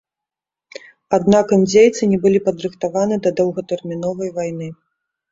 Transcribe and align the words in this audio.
Аднак 1.17 1.51
індзейцы 1.57 2.03
не 2.13 2.17
былі 2.23 2.39
падрыхтаваны 2.47 3.15
да 3.27 3.33
доўгатэрміновай 3.41 4.33
вайны. 4.39 4.71